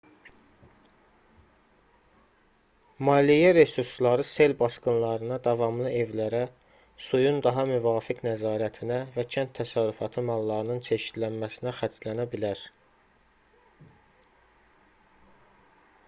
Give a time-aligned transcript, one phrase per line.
[3.09, 6.39] maliyyə resursları sel basqınlarına davamlı evlərə
[7.09, 12.65] suyun daha müvafiq nəzarətinə və kənd təsərrüfatı mallarının çeşidlənməsinə xərclənə bilər